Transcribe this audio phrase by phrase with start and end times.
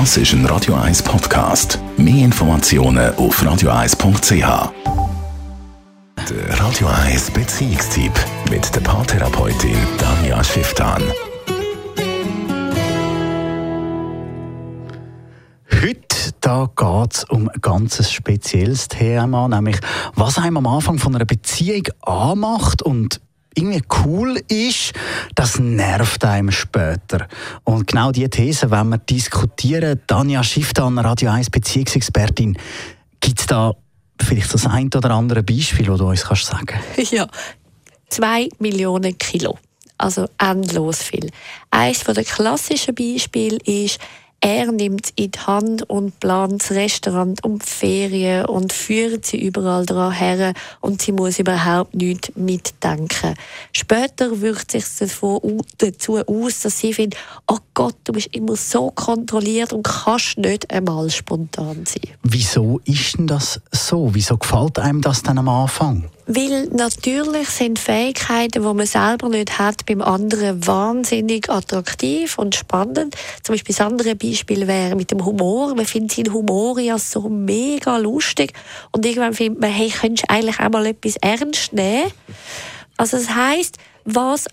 [0.00, 1.78] Das ist ein Radio 1 Podcast.
[1.96, 4.72] Mehr Informationen auf radio1.ch.
[6.28, 8.12] Der Radio 1 Beziehungstyp
[8.50, 11.00] mit der Paartherapeutin Danja Schifftan.
[15.70, 19.78] Heute da geht es um ein ganz spezielles Thema, nämlich
[20.16, 23.20] was einem am Anfang von einer Beziehung anmacht und
[23.54, 24.92] irgendwie cool ist,
[25.34, 27.28] das nervt einem später.
[27.64, 30.00] Und genau diese These wenn wir diskutieren.
[30.06, 32.58] Tanja Schifftan, Radio 1 Beziehungsexpertin.
[33.20, 33.72] Gibt es da
[34.20, 36.78] vielleicht das ein oder andere Beispiel, das du uns kannst sagen
[37.10, 37.26] Ja,
[38.08, 39.58] zwei Millionen Kilo.
[39.96, 41.30] Also endlos viel.
[41.70, 43.98] Eines der klassischen Beispiele ist,
[44.44, 49.42] er nimmt in die Hand und plant das Restaurant und die Ferien und führt sie
[49.42, 53.36] überall daran her und sie muss überhaupt nichts mitdenken.
[53.72, 54.84] Später wirkt sich
[55.78, 60.70] dazu aus, dass sie findet, oh Gott, du bist immer so kontrolliert und kannst nicht
[60.70, 62.12] einmal spontan sein.
[62.22, 64.10] Wieso ist denn das so?
[64.12, 66.10] Wieso gefällt einem das dann am Anfang?
[66.26, 73.14] Weil natürlich sind Fähigkeiten, die man selber nicht hat, beim anderen wahnsinnig attraktiv und spannend.
[73.42, 75.74] Zum Beispiel das andere Beispiel wäre mit dem Humor.
[75.74, 78.54] Man findet seinen Humor ja so mega lustig
[78.92, 82.10] und irgendwann findet man, hey, könntest du eigentlich auch mal etwas ernst nehmen?
[82.96, 84.46] Also das heißt, was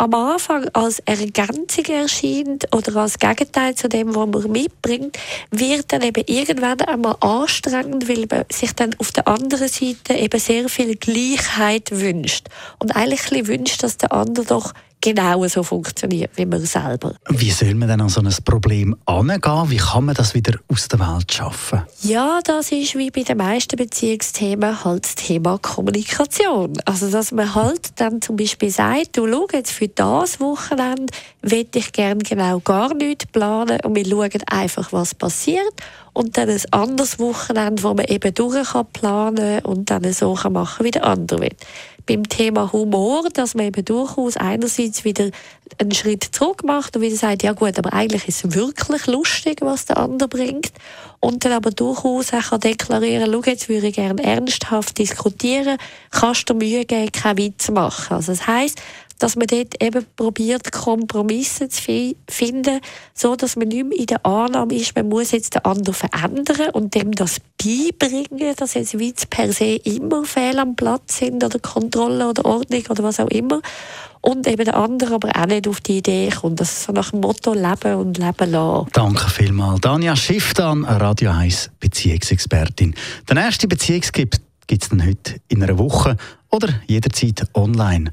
[0.00, 5.18] am Anfang als Ergänzung erscheint oder als Gegenteil zu dem, was man mitbringt,
[5.50, 10.40] wird dann eben irgendwann einmal anstrengend, weil man sich dann auf der anderen Seite eben
[10.40, 12.46] sehr viel Gleichheit wünscht.
[12.78, 17.14] Und eigentlich wünscht, dass der andere doch genau so funktioniert wie man selber.
[17.28, 19.70] Wie soll man denn an so ein Problem angehen?
[19.70, 21.82] Wie kann man das wieder aus der Welt schaffen?
[22.02, 26.74] Ja, das ist wie bei den meisten Beziehungsthemen halt das Thema Kommunikation.
[26.84, 31.66] Also, dass man halt dann zum Beispiel sagt, du schau jetzt für das Wochenende will
[31.74, 35.72] ich gerne genau gar nichts planen und wir schauen einfach, was passiert
[36.12, 40.52] und dann ein anderes Wochenende, wo man eben durch kann planen und dann so kann
[40.52, 41.56] machen, wie der andere will.
[42.06, 45.30] Beim Thema Humor, dass man eben durchaus einerseits wieder
[45.78, 49.58] einen Schritt zurück macht und wieder sagt, ja gut, aber eigentlich ist es wirklich lustig,
[49.60, 50.72] was der andere bringt.
[51.20, 55.78] Und dann aber durchaus auch kann deklarieren, schau, jetzt würde ich gerne ernsthaft diskutieren,
[56.10, 58.16] kannst du Mühe geben, keinen Witz machen.
[58.16, 58.80] Also das heisst,
[59.20, 62.80] dass man dort eben probiert, Kompromisse zu finden,
[63.14, 66.70] so dass man nicht mehr in der Annahme ist, man muss jetzt den anderen verändern
[66.72, 71.58] und dem das beibringen, dass jetzt Witz per se immer fehl am Platz sind oder
[71.58, 73.60] Kontrolle oder Ordnung oder was auch immer.
[74.22, 76.60] Und eben der andere aber auch nicht auf die Idee kommt.
[76.60, 78.88] Das ist so nach dem Motto Leben und Leben lassen.
[78.92, 79.80] Danke vielmals.
[79.80, 82.94] Danja Schifftan, Radio 1 Beziehungsexpertin.
[83.28, 86.16] Der nächste Beziehungstipp gibt es dann heute in einer Woche
[86.50, 88.12] oder jederzeit online